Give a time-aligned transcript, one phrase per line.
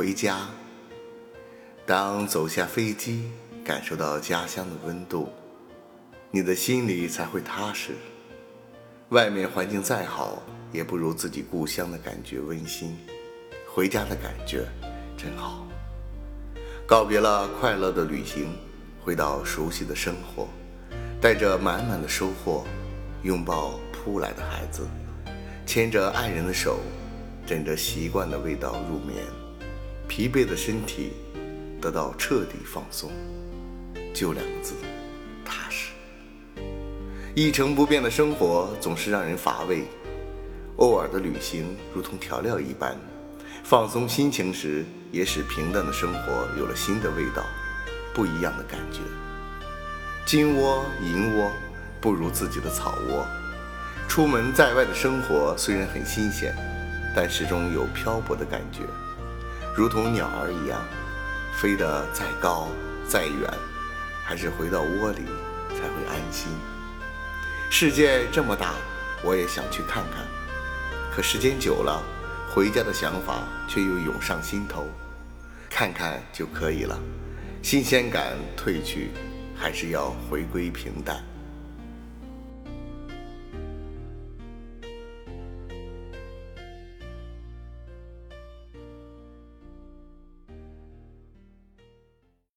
[0.00, 0.38] 回家。
[1.84, 3.30] 当走下飞机，
[3.62, 5.28] 感受到家乡的温度，
[6.30, 7.92] 你的心里才会踏实。
[9.10, 10.42] 外面环境再好，
[10.72, 12.96] 也不如自己故乡的感觉温馨。
[13.70, 14.66] 回家的感觉
[15.18, 15.66] 真好。
[16.86, 18.56] 告别了快乐的旅行，
[19.04, 20.48] 回到熟悉的生活，
[21.20, 22.64] 带着满满的收获，
[23.22, 24.88] 拥抱扑来的孩子，
[25.66, 26.78] 牵着爱人的手，
[27.46, 29.22] 枕着习惯的味道入眠，
[30.10, 31.12] 疲惫的身体
[31.80, 33.12] 得到彻底放松。
[34.12, 34.74] 就两个字：
[35.44, 35.92] 踏实。
[37.32, 39.84] 一成不变的生活总是让人乏味，
[40.78, 42.98] 偶尔的旅行如同调料一般。
[43.62, 47.44] 放松心情时，也使平淡的生活有了新的味道，
[48.12, 48.98] 不一样的感觉。
[50.26, 51.48] 金窝银窝
[52.00, 53.24] 不如自己的草窝。
[54.08, 56.52] 出门在外的生活虽然很新鲜，
[57.14, 58.80] 但始终有漂泊的感觉，
[59.76, 60.80] 如同鸟儿一样，
[61.54, 62.68] 飞得再高
[63.06, 63.48] 再远，
[64.24, 65.22] 还是回到窝里
[65.70, 66.48] 才会安心。
[67.70, 68.74] 世界这么大，
[69.22, 70.26] 我也想去看看，
[71.14, 72.02] 可时间久了。
[72.52, 74.84] 回家的想法却又涌上心头，
[75.70, 76.98] 看看就可以了。
[77.62, 79.12] 新鲜感褪去，
[79.56, 81.24] 还是要回归平淡。